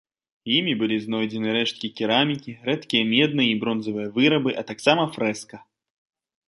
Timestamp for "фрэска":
5.17-5.55